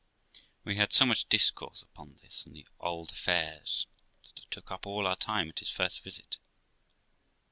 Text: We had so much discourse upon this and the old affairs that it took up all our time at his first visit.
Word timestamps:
We 0.63 0.77
had 0.77 0.93
so 0.93 1.05
much 1.05 1.29
discourse 1.29 1.83
upon 1.83 2.15
this 2.23 2.43
and 2.47 2.55
the 2.55 2.65
old 2.79 3.11
affairs 3.11 3.85
that 4.23 4.39
it 4.41 4.49
took 4.49 4.71
up 4.71 4.87
all 4.87 5.05
our 5.05 5.15
time 5.15 5.47
at 5.49 5.59
his 5.59 5.69
first 5.69 6.01
visit. 6.03 6.39